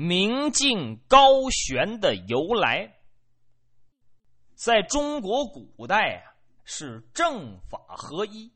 [0.00, 3.00] 明镜高悬的由来。
[4.54, 8.48] 在中国古代啊，是政法合一，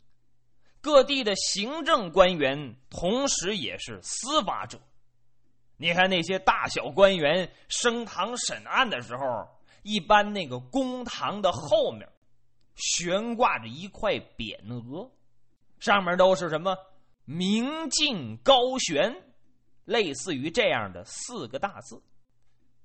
[0.80, 4.80] 各地的行政官员同时也是司法者。
[5.76, 9.48] 你看那些大小官员升堂审案的时候，
[9.82, 12.08] 一般那个公堂的后面
[12.76, 15.10] 悬挂着一块匾额，
[15.80, 16.76] 上面都是什么
[17.26, 19.12] “明镜高悬”，
[19.84, 22.00] 类似于这样的四个大字，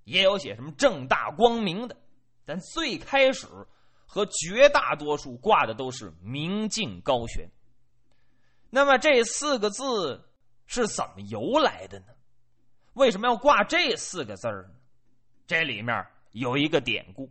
[0.03, 1.95] 也有写什么“正大光明”的。
[2.45, 3.45] 但最开始
[4.05, 7.49] 和绝大多数挂的都是“明镜高悬”。
[8.69, 10.29] 那么这四个字
[10.65, 12.07] 是怎么由来的呢？
[12.93, 14.69] 为什么要挂这四个字呢？
[15.45, 17.29] 这里面有一个典故。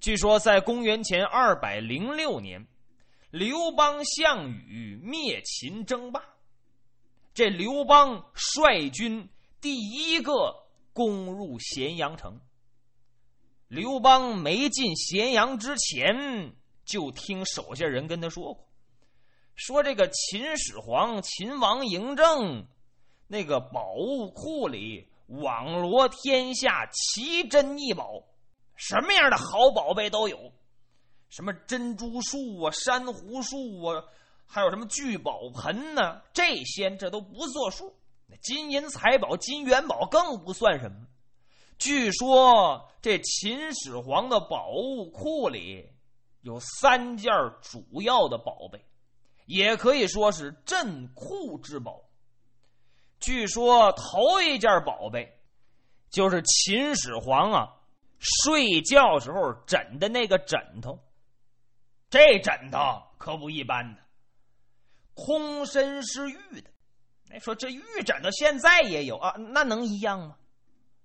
[0.00, 2.66] 据说在公元前二百零六年，
[3.30, 6.22] 刘邦、项羽灭秦争霸，
[7.32, 9.28] 这刘邦率军
[9.60, 12.40] 第一个攻入咸阳城。
[13.68, 18.68] 刘邦没进咸阳之前，就听手下人跟他说过，
[19.54, 22.66] 说这个秦始皇、秦王嬴政
[23.28, 28.24] 那个宝物库里网罗天下奇珍异宝，
[28.74, 30.52] 什么样的好宝贝都有，
[31.28, 34.02] 什么珍珠树啊、珊瑚树啊，
[34.52, 36.22] 还有什么聚宝盆呢？
[36.32, 37.94] 这些这都不作数，
[38.42, 41.06] 金银财宝、金元宝更不算什么。
[41.78, 45.88] 据说这秦始皇的宝物库里
[46.40, 48.84] 有三件主要的宝贝，
[49.46, 52.02] 也可以说是镇库之宝。
[53.20, 55.40] 据说头一件宝贝
[56.10, 57.76] 就是秦始皇啊
[58.18, 60.98] 睡觉时候枕的那个枕头，
[62.10, 62.78] 这枕头
[63.16, 63.99] 可不一般的，
[65.24, 66.70] 空身是玉的。
[67.30, 70.36] 哎，说这玉枕头现在也有啊，那能一样吗？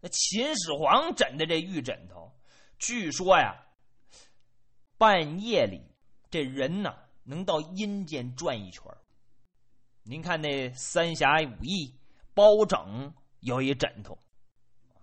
[0.02, 2.32] 那秦始皇枕的这玉枕头，
[2.80, 3.56] 据说呀，
[4.98, 5.82] 半夜里
[6.30, 8.84] 这人呢能到阴间转一圈
[10.04, 11.88] 您看那《三侠五义》，
[12.34, 14.18] 包拯有一枕头，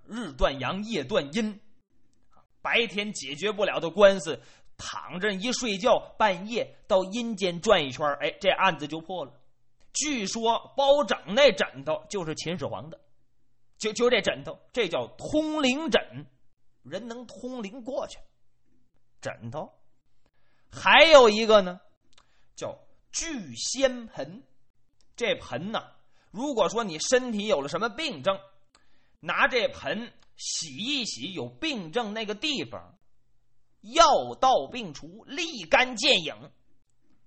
[0.06, 1.60] 日断阳，夜断阴，
[2.60, 4.40] 白天解决不了的官司，
[4.82, 9.32] 躺着一睡觉，半夜到阴间转一圈哎，这案子就破了。
[9.92, 12.98] 据说包拯那枕头就是秦始皇的。
[13.78, 16.26] 就就这枕头，这叫通灵枕，
[16.82, 18.18] 人能通灵过去。
[19.20, 19.72] 枕头，
[20.70, 21.80] 还有一个呢，
[22.54, 22.78] 叫
[23.12, 24.42] 聚仙盆。
[25.16, 25.82] 这盆呢，
[26.30, 28.38] 如果说你身体有了什么病症，
[29.18, 32.96] 拿这盆洗一洗有病症那个地方，
[33.82, 36.34] 药到病除，立竿见影。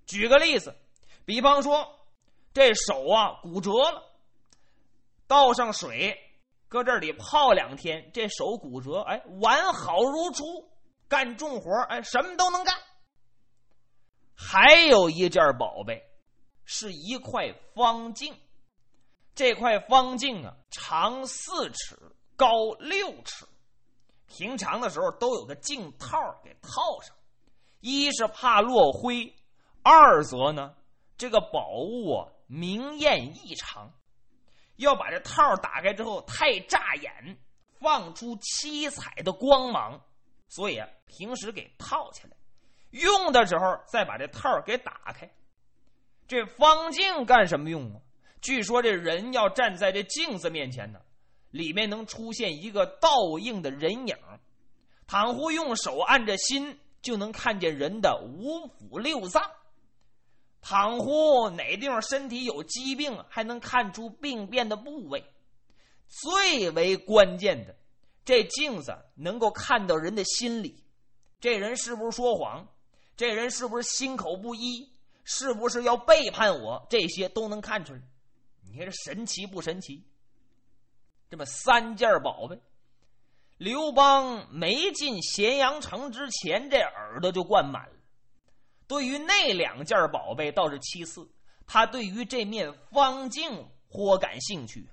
[0.06, 0.76] 举个例子，
[1.26, 2.00] 比方说
[2.54, 4.04] 这手啊骨折了，
[5.28, 6.22] 倒上水。
[6.68, 10.44] 搁这里泡两天，这手骨折，哎，完好如初，
[11.08, 12.76] 干重活，哎，什么都能干。
[14.34, 16.04] 还有一件宝贝，
[16.66, 18.36] 是一块方镜。
[19.36, 21.98] 这块方镜啊，长四尺，
[22.36, 23.46] 高六尺。
[24.28, 27.16] 平常的时候都有个镜套给套上，
[27.80, 29.36] 一是怕落灰，
[29.84, 30.76] 二则呢，
[31.18, 33.92] 这个宝物啊明艳异常。
[34.78, 37.38] 要把这套打开之后太扎眼，
[37.80, 40.02] 放出七彩的光芒，
[40.50, 42.36] 所以啊，平时给套起来，
[42.90, 45.32] 用的时候再把这套给打开。
[46.28, 48.02] 这方镜干什么用啊？
[48.42, 51.00] 据说这人要站在这镜子面前呢，
[51.56, 54.18] 里面能出现一个倒映的人影，
[55.08, 59.42] 倘或用手按着心，就能看见人的五腑六脏。
[60.62, 65.24] 倘或哪地方身体有疾病，还能看出病变的部位。
[66.08, 67.74] 最为关键的，
[68.26, 70.84] 这镜子能够看到人的心理，
[71.40, 72.68] 这人是不是说谎？
[73.16, 74.92] 这人是不是心口不一？
[75.24, 76.86] 是不是要背叛我？
[76.90, 78.02] 这些都能看出来。
[78.68, 80.04] 你看这神奇不神奇？
[81.36, 82.58] 这么三件宝贝，
[83.58, 87.96] 刘邦没进咸阳城之前，这耳朵就灌满了。
[88.88, 91.30] 对于那两件宝贝倒是其次，
[91.68, 94.88] 他对于这面方镜颇感兴趣。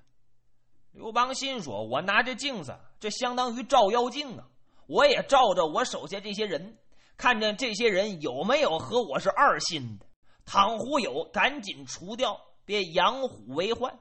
[0.91, 4.45] 刘邦心说：“我拿这镜子，这相当于照妖镜啊！
[4.88, 6.77] 我也照着我手下这些人，
[7.17, 10.06] 看见这些人有没有和我是二心的。
[10.45, 13.97] 倘或有，赶紧除掉，别养虎为患。”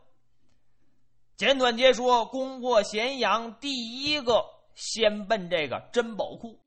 [1.36, 4.46] 简短截说，攻过咸阳，第一个
[4.76, 6.60] 先奔这个珍宝库。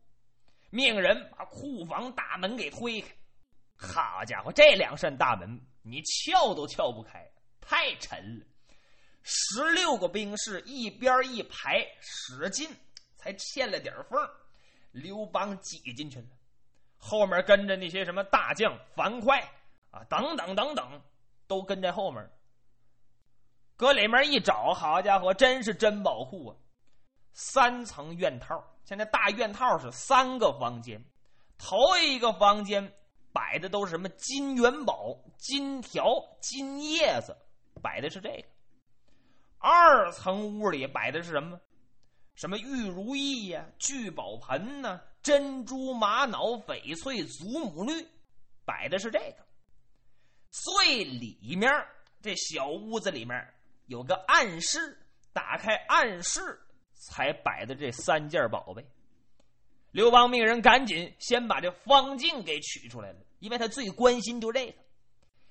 [0.71, 3.09] 命人把库房大门给推开，
[3.77, 7.31] 好家伙，这两扇大门你撬都撬不开，
[7.61, 8.47] 太沉了。
[9.23, 12.69] 十六个兵士一边一排使劲，
[13.17, 14.29] 才嵌了点缝，
[14.91, 16.27] 刘邦挤进去了。
[16.99, 19.41] 后面跟着那些什么大将樊哙
[19.93, 21.01] 啊，等等等等，
[21.47, 22.29] 都跟在后面。
[23.77, 26.57] 搁里面一找，好家伙，真是珍宝库啊！
[27.33, 31.05] 三层院套，现在大院套是三个房间，
[31.59, 32.93] 头一个房间
[33.33, 36.05] 摆的都是什么金元宝、金条、
[36.41, 37.37] 金叶子，
[37.83, 38.45] 摆的是这个。
[39.59, 41.61] 二层屋里摆的是什么？
[42.37, 48.07] 什么玉如意呀、聚宝盆呐、珍珠玛瑙、翡翠祖母绿，
[48.65, 49.37] 摆的是这个。
[50.51, 51.69] 最里面
[52.23, 53.37] 这小屋子里面。
[53.87, 54.99] 有个暗室，
[55.33, 56.61] 打开暗室
[56.93, 58.87] 才摆的这三件宝贝。
[59.91, 64.75] 刘邦命人赶紧先把这方镜给取出来了，因为他最关心就这个。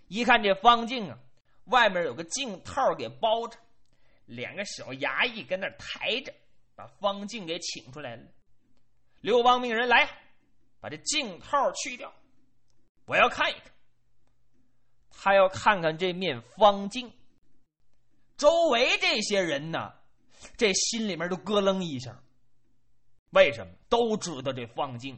[0.07, 1.17] 一看这方镜啊，
[1.65, 3.57] 外面有个镜套给包着，
[4.25, 6.33] 两个小衙役跟那抬着，
[6.75, 8.23] 把方镜给请出来了。
[9.21, 10.09] 刘邦命人来，
[10.81, 12.13] 把这镜套去掉，
[13.05, 13.71] 我要看一看。
[15.09, 17.13] 他要看看这面方镜。
[18.43, 19.93] 周围这些人呢，
[20.57, 22.21] 这心里面都咯楞一下。
[23.29, 23.71] 为什么？
[23.87, 25.17] 都知道这方镜，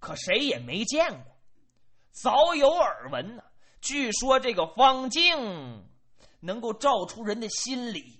[0.00, 1.36] 可谁也没见过，
[2.10, 3.44] 早有耳闻呢。
[3.80, 5.86] 据说这个方镜
[6.40, 8.18] 能够照出人的心理，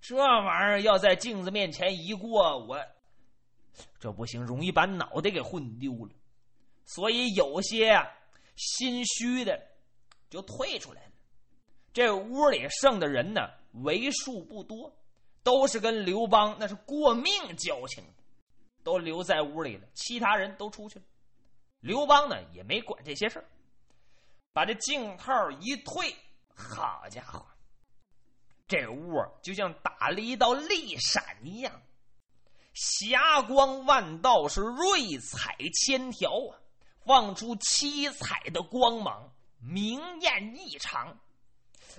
[0.00, 2.78] 这玩意儿要在镜子面前一过，我
[3.98, 6.14] 这不行，容易把脑袋给混丢了。
[6.84, 8.00] 所以有些
[8.54, 9.60] 心虚的
[10.30, 11.11] 就退出来了。
[11.92, 13.50] 这屋里剩的人呢，
[13.84, 14.90] 为数不多，
[15.42, 18.02] 都是跟刘邦那是过命交情，
[18.82, 19.86] 都留在屋里了。
[19.94, 21.04] 其他人都出去了。
[21.80, 23.44] 刘邦呢也没管这些事儿，
[24.52, 26.14] 把这镜套一退，
[26.54, 27.44] 好家伙，
[28.66, 31.82] 这屋就像打了一道利闪一样，
[32.72, 36.56] 霞光万道，是瑞彩千条啊，
[37.04, 39.30] 放出七彩的光芒，
[39.60, 41.18] 明艳异常。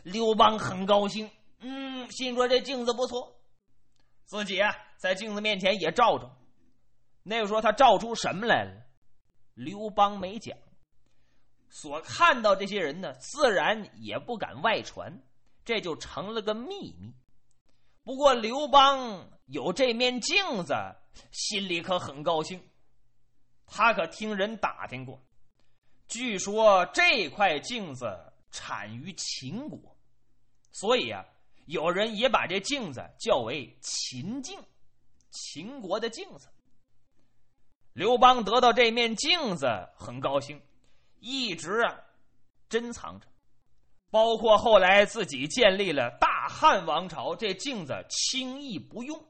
[0.04, 1.30] 刘邦很高兴，
[1.60, 3.36] 嗯，心说这镜子不错，
[4.26, 6.38] 自己啊在镜子面前也照照。
[7.24, 8.86] 那个时候他照出什么来了？
[9.54, 10.58] 刘邦没讲，
[11.70, 15.22] 所看到这些人呢，自然也不敢外传，
[15.64, 17.14] 这就成了个秘密。
[18.04, 20.74] 不过刘邦有这面镜子，
[21.32, 22.62] 心里可很高兴。
[23.66, 25.22] 他可听人打听过，
[26.08, 29.78] 据说这块镜子产于秦国。
[30.72, 31.26] 所以啊，
[31.66, 34.58] 有人也把这镜子叫为秦镜，
[35.30, 36.48] 秦国的镜子。
[37.92, 40.62] 刘邦得到这面镜子很高兴，
[41.20, 42.00] 一直啊
[42.70, 43.28] 珍藏着，
[44.10, 49.24] 包括后来自己建立了大汉王朝，这镜子轻易不用。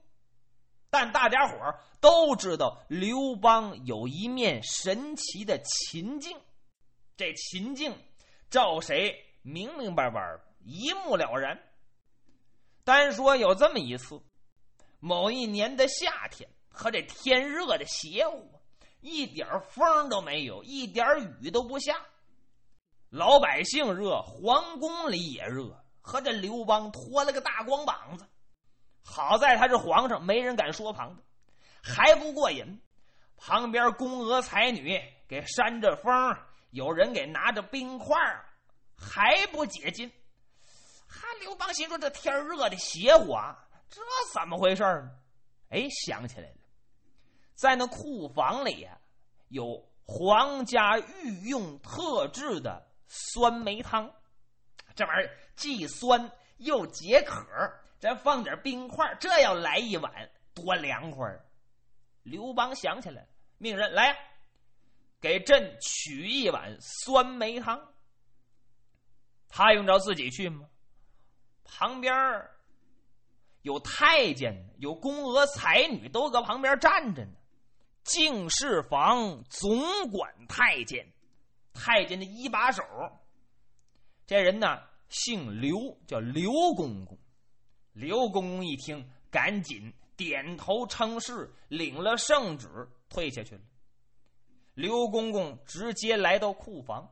[0.90, 1.58] 但大家伙
[2.00, 6.40] 都知道，刘邦有一面神奇的秦镜，
[7.18, 7.94] 这秦镜
[8.53, 10.21] 照谁明明白白。
[10.63, 11.59] 一目了然。
[12.83, 14.21] 单说有这么一次，
[15.00, 18.47] 某一年的夏天，和这天热的邪乎，
[19.01, 21.03] 一点风都没有，一点
[21.41, 22.00] 雨都不下。
[23.09, 28.27] 老百姓热，皇宫里也热，和这刘邦脱了个大光膀子。
[29.03, 31.24] 好在他是皇上，没人敢说旁的。
[31.81, 32.79] 还不过瘾，
[33.36, 36.38] 旁边宫娥才女给扇着风，
[36.74, 38.18] 有人给拿着冰块，
[38.98, 40.12] 还不解禁。
[41.08, 41.27] 哈！
[41.39, 43.56] 刘邦心说：“这天热的邪乎啊，
[43.92, 44.01] 这
[44.34, 45.12] 怎么回事呢？”
[45.70, 46.56] 哎，想起来了，
[47.53, 48.98] 在那库房里呀，
[49.50, 54.12] 有皇家御用特制的酸梅汤，
[54.96, 57.46] 这玩意儿既酸又解渴，
[58.00, 60.12] 再放点冰块，这要来一碗
[60.56, 61.39] 多凉快！
[62.24, 63.27] 刘邦想起来了，
[63.60, 64.18] 命人来，
[65.24, 67.82] 给朕取一碗酸梅汤。
[69.48, 70.68] 他用着自己去吗？
[71.63, 72.13] 旁边
[73.62, 77.32] 有太监，有宫娥才女，都搁旁边站着呢。
[78.03, 79.80] 敬事房总
[80.12, 81.08] 管太监，
[81.72, 82.84] 太监的一把手。
[84.25, 84.77] 这人呢，
[85.08, 87.18] 姓刘，叫刘公公。
[87.94, 92.68] 刘公公一听，赶紧点头称是，领了圣旨，
[93.08, 93.62] 退下去了。
[94.74, 97.12] 刘公公直接来到库房，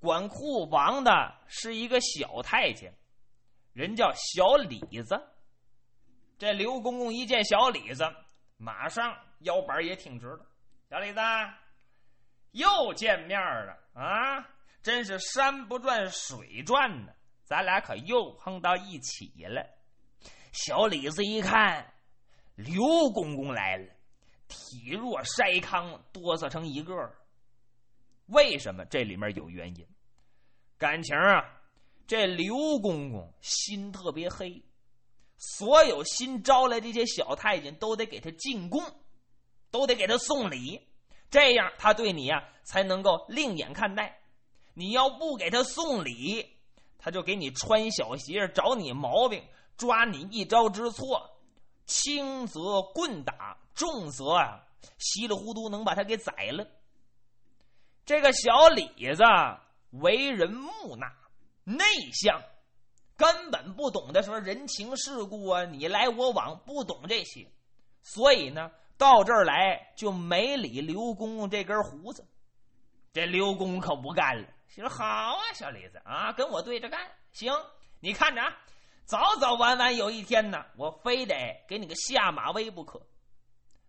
[0.00, 2.92] 管库房的是一个小太监。
[3.72, 5.20] 人叫小李子，
[6.38, 8.04] 这刘公公一见小李子，
[8.56, 10.46] 马上腰板也挺直了。
[10.88, 11.20] 小李子，
[12.52, 14.48] 又见面了啊！
[14.82, 17.12] 真是山不转水转呢。
[17.44, 19.64] 咱俩可又碰到一起了。
[20.52, 21.92] 小李子一看，
[22.54, 22.82] 刘
[23.12, 23.92] 公公来了，
[24.48, 26.94] 体弱筛糠，哆嗦成一个。
[28.26, 28.84] 为什么？
[28.86, 29.86] 这里面有原因。
[30.78, 31.44] 感情啊，
[32.06, 34.62] 这刘公公心特别黑，
[35.38, 38.82] 所有新招来这些小太监都得给他进贡，
[39.70, 40.80] 都得给他送礼，
[41.30, 44.20] 这样他对你呀才能够另眼看待。
[44.74, 46.56] 你要不给他送礼，
[46.98, 49.42] 他就给你穿小鞋，找你毛病，
[49.76, 51.38] 抓你一招之错，
[51.86, 54.66] 轻则棍打，重则啊
[54.98, 56.66] 稀里糊涂能把他给宰了。
[58.04, 59.22] 这个小李子。
[59.92, 61.10] 为人木讷、
[61.64, 62.42] 内向，
[63.16, 67.50] 根本不懂得什么人情世故啊，你来我往，不懂这些，
[68.02, 72.26] 所以呢，到这儿来就没理刘公公这根胡子。
[73.12, 77.00] 这刘公可不干了，说：“好啊，小李子啊，跟我对着干，
[77.32, 77.54] 行，
[78.00, 78.54] 你看着啊，
[79.06, 81.34] 早早晚晚有一天呢，我非得
[81.66, 83.00] 给你个下马威不可。”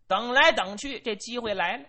[0.07, 1.85] 等来等去，这机会来了，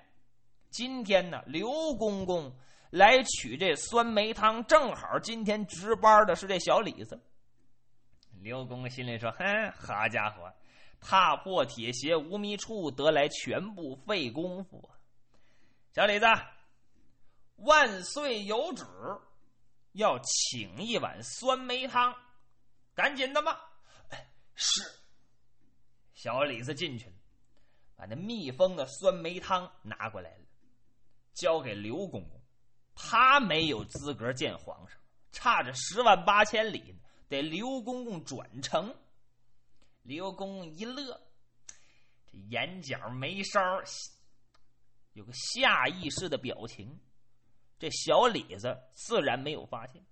[0.70, 2.54] 今天呢，刘公公。
[2.90, 7.22] 来取这酸梅汤，正好今天值班的是这小李子。
[8.40, 10.50] 刘公心里说：“哼，好家伙，
[10.98, 14.96] 踏破铁鞋无觅处，得来全不费功夫啊。”
[15.92, 16.24] 小李子，
[17.56, 18.86] 万岁有旨，
[19.92, 22.14] 要请一碗酸梅汤，
[22.94, 23.70] 赶紧的吧。
[24.54, 24.80] 是。
[26.14, 27.16] 小李子进去了，
[27.98, 30.44] 把那密封的酸梅汤拿过来了，
[31.34, 32.40] 交给刘公公。
[32.94, 34.96] 他没有资格见皇上，
[35.32, 38.94] 差着十万八千里呢，得刘公公转呈。
[40.02, 41.20] 刘公公一乐，
[42.24, 43.60] 这眼角眉梢
[45.14, 46.96] 有个下意识的表情。
[47.80, 50.04] 这小李子自然没有发现。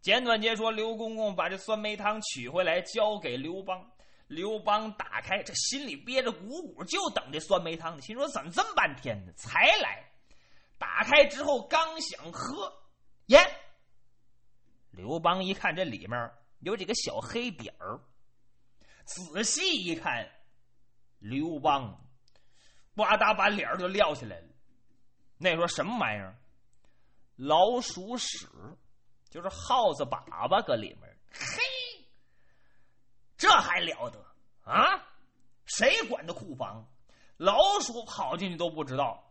[0.00, 3.93] 简短截说，刘公公把这酸梅汤取回来，交给刘邦。
[4.26, 8.02] 刘邦打开，这心里憋着鼓鼓，就等这酸梅汤呢。
[8.02, 9.32] 心说：怎么这么半天呢？
[9.36, 10.04] 才来。
[10.78, 12.72] 打开之后，刚想喝，
[13.26, 13.38] 耶！
[14.90, 18.00] 刘邦一看，这里面有几个小黑点儿，
[19.04, 20.28] 仔细一看，
[21.18, 22.00] 刘邦
[22.96, 24.48] 呱嗒把脸儿就撂下来了。
[25.36, 26.36] 那说什么玩意儿？
[27.36, 28.48] 老鼠屎，
[29.30, 31.18] 就是耗子粑粑搁里面。
[31.30, 31.62] 嘿，
[33.44, 34.24] 这还了得
[34.62, 35.04] 啊！
[35.66, 36.88] 谁管的库房？
[37.36, 39.22] 老鼠跑进去都不知道。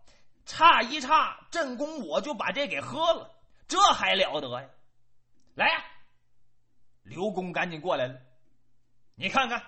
[0.46, 3.36] 差一差，正宫我就把这给喝了，
[3.68, 4.70] 这还了得呀！
[5.56, 5.84] 来呀，
[7.02, 8.22] 刘公赶紧过来了，
[9.16, 9.64] 你看看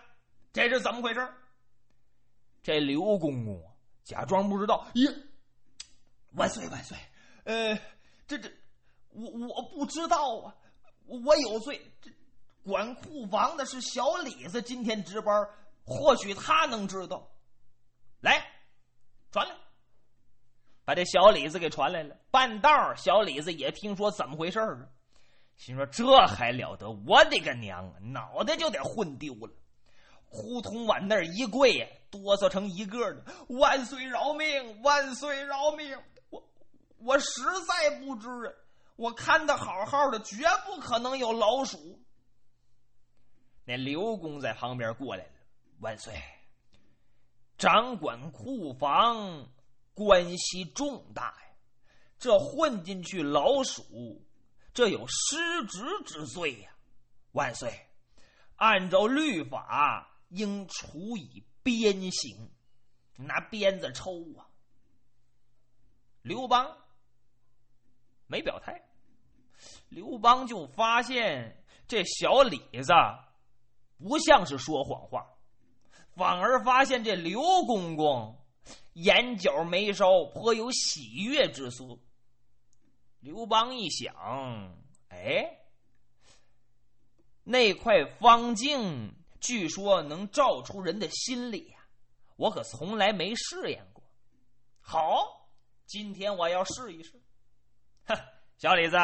[0.54, 1.28] 这是怎么回事？
[2.62, 3.60] 这刘公公
[4.04, 5.24] 假装不知道，咦！
[6.34, 6.96] 万岁万岁！
[7.46, 7.76] 呃，
[8.28, 8.52] 这这，
[9.10, 10.56] 我我不知道啊，
[11.08, 11.82] 我有罪。
[12.00, 12.12] 这
[12.66, 15.48] 管库房的是小李子，今天值班，
[15.86, 17.30] 或许他能知道。
[18.22, 18.44] 来，
[19.32, 19.56] 传来。
[20.84, 24.90] 把这小李子给传来了，半道小李子也听说怎么回事儿
[25.56, 26.90] 心说这还了得！
[27.08, 29.54] 我的个娘啊，脑袋就得混丢了，
[30.26, 33.24] 呼通往那儿一跪，哆嗦成一个的。
[33.50, 34.82] 万岁饶命！
[34.82, 35.98] 万岁饶命！
[36.30, 36.44] 我
[36.98, 38.54] 我实在不知啊，
[38.96, 42.00] 我看的好好的，绝不可能有老鼠。
[43.66, 45.32] 那刘公在旁边过来了，
[45.80, 46.14] 万岁，
[47.58, 49.50] 掌管库房。
[49.98, 51.56] 关系重大呀！
[52.20, 54.22] 这混进去老鼠，
[54.74, 56.76] 这有失职之罪呀！
[57.32, 57.88] 万岁，
[58.58, 62.52] 按照律法应处以鞭刑，
[63.16, 64.44] 拿鞭子抽啊！
[66.24, 66.78] 刘邦
[68.28, 68.90] 没表态，
[69.88, 72.92] 刘邦就发现这小李子
[73.98, 75.26] 不像是说谎话，
[76.16, 78.40] 反而发现这刘公公。
[78.94, 81.84] 眼角眉梢颇有喜悦之色。
[83.20, 84.16] 刘邦一想，
[85.10, 85.60] 哎，
[87.44, 91.86] 那块方镜据说能照出人的心里呀，
[92.38, 94.02] 我可从来没试验过。
[94.80, 95.50] 好，
[95.86, 97.22] 今天我要试一试。
[98.06, 98.16] 哼，
[98.58, 98.98] 小李子，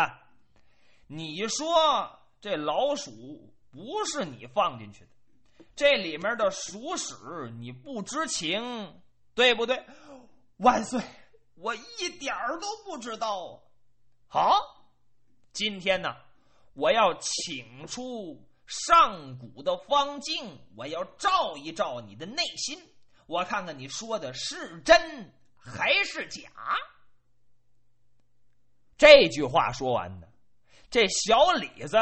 [1.07, 7.15] 你说这老鼠不是你放进去的，这里面的鼠屎
[7.59, 9.01] 你不知情。
[9.33, 9.81] 对不对？
[10.57, 11.01] 万岁！
[11.55, 13.63] 我一点儿都不知道。
[14.27, 14.53] 好，
[15.53, 16.13] 今天呢，
[16.73, 22.77] 我要请出上古的方镜，我要照一照你的内心，
[23.25, 26.51] 我看看你说的是真还是假。
[28.97, 30.27] 这句话说完呢，
[30.91, 31.97] 这小李子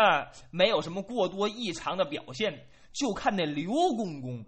[0.50, 4.44] 没有什么过多异常的表现，就看那刘公公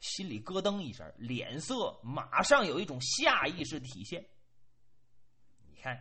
[0.00, 4.26] 心里咯噔一声，脸色马上有一种下意识体现。
[5.64, 5.96] 你看，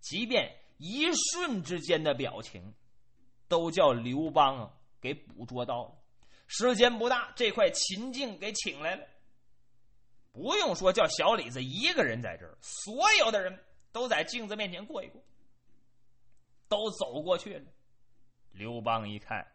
[0.00, 2.72] 即便一瞬之间的表情，
[3.46, 5.92] 都叫刘邦给捕捉到了。
[6.46, 9.06] 时间不大，这块秦镜给请来了。
[10.32, 13.62] 不用说，叫小李子一个人在这儿，所有的人
[13.92, 15.22] 都在镜子面前过一过，
[16.72, 17.70] 都走过去了。
[18.52, 19.46] 刘邦一看，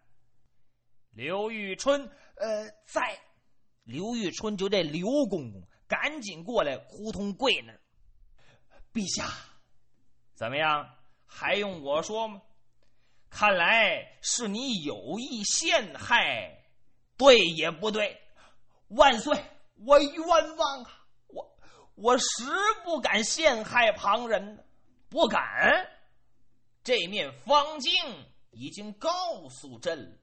[1.09, 3.19] 刘玉春，呃，在。
[3.85, 7.79] 刘玉春就这刘公公赶紧过来，扑通跪那儿。
[8.93, 9.25] 陛下，
[10.35, 10.87] 怎么样？
[11.25, 12.39] 还用我说吗？
[13.31, 16.63] 看来是你有意陷害。
[17.17, 18.21] 对也不对，
[18.89, 19.35] 万岁！
[19.85, 21.07] 我冤枉啊！
[21.27, 21.57] 我
[21.95, 22.25] 我实
[22.83, 24.63] 不敢陷害旁人，
[25.09, 25.96] 不敢。
[26.87, 27.91] 这面方镜
[28.51, 29.09] 已经告
[29.49, 30.17] 诉朕了。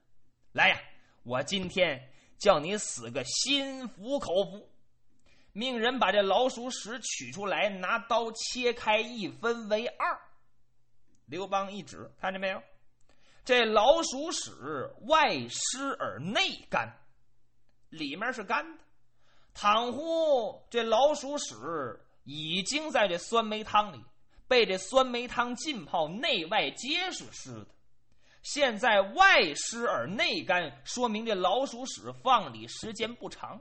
[0.52, 0.80] 来呀，
[1.23, 4.66] 我今天叫你死个心服口服。
[5.52, 10.18] 命人把这老鼠屎取出来，拿刀切开，一分为二。
[11.26, 12.62] 刘邦一指，看见没有？
[13.44, 14.50] 这老鼠屎
[15.02, 16.90] 外湿而内干，
[17.90, 18.83] 里面是干的。
[19.52, 24.02] 倘乎这老鼠屎已经在这酸梅汤里
[24.46, 27.66] 被这酸梅汤浸泡，内外皆是湿的。
[28.42, 33.60] 现在外湿而内干，说明这老鼠屎放里时间不长。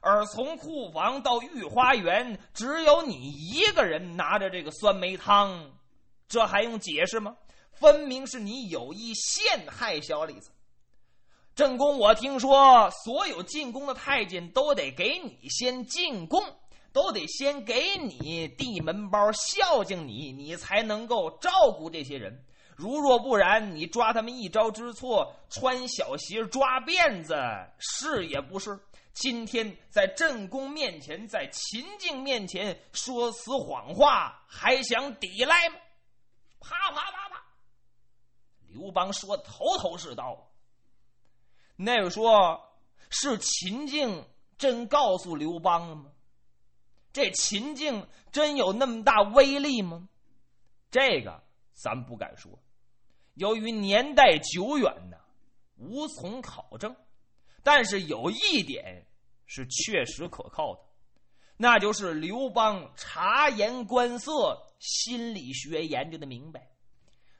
[0.00, 5.72] 而从库房到御花园，只有你一个人拿着这个酸梅汤，
[6.28, 7.36] 这还用解释吗？
[7.72, 10.50] 分明是你有意陷害小李子，
[11.54, 11.98] 正宫。
[11.98, 16.42] 我听说，所有进宫的太监都得给你先进贡，
[16.92, 22.44] 都得先给你递门包，孝敬你，你才能够照顾这些人。
[22.76, 27.34] 如若不然，你抓他们一招之错，穿小鞋抓辫子，
[27.78, 28.78] 是也不是？
[29.12, 35.76] 今天在镇公面前，在秦静面前说此谎话，还想抵赖吗？
[36.60, 37.42] 啪啪啪啪！
[38.68, 40.48] 刘邦说的头头是道。
[41.74, 42.60] 那位说，
[43.10, 44.24] 是秦静
[44.56, 46.04] 真告诉刘邦了吗？
[47.18, 50.08] 这秦境真有那么大威力吗？
[50.88, 52.56] 这个咱不敢说，
[53.34, 55.16] 由于年代久远呢，
[55.78, 56.94] 无从考证。
[57.64, 59.04] 但是有一点
[59.46, 60.80] 是确实可靠的，
[61.56, 66.70] 那就是刘邦察言观色，心理学研究的明白。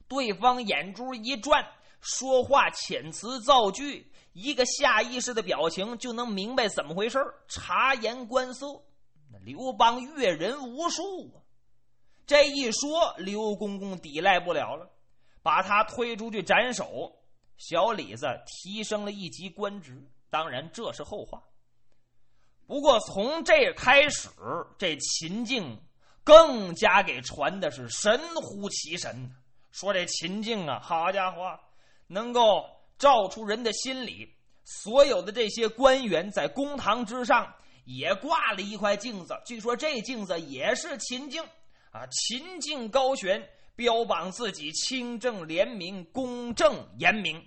[0.08, 1.64] 对方眼珠一转，
[2.00, 8.82] 说话遣词造句，一个下意识的表情就能明白怎么回事察言观色，
[9.44, 11.03] 刘邦阅人无数
[11.35, 11.42] 啊！
[12.27, 14.90] 这一说，刘公公抵赖不了了，
[15.42, 17.14] 把他推出去斩首。
[17.57, 21.42] 小李子提升了一级官职，当然这是后话。
[22.66, 24.29] 不过从这开始，
[24.79, 25.81] 这秦静
[26.22, 29.35] 更加给传的是神乎其神。
[29.70, 31.59] 说这秦静啊，好家伙，
[32.07, 32.64] 能够
[32.98, 34.35] 照出人的心理。
[34.64, 37.55] 所有的这些官员在公堂之上
[37.88, 41.42] 也挂了一块镜子，据说这镜子也是秦镜
[41.90, 42.07] 啊。
[42.11, 43.42] 秦镜高悬，
[43.74, 47.42] 标榜自己清正廉明、公正严明。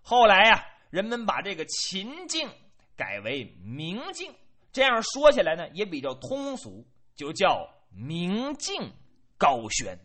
[0.00, 2.48] 后来呀，人们把这个秦镜
[2.96, 4.34] 改为明镜，
[4.72, 8.90] 这样说起来呢也比较通俗，就叫明镜
[9.36, 9.98] 高悬。